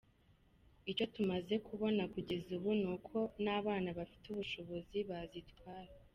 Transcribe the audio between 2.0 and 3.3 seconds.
kugeza ubu ni uko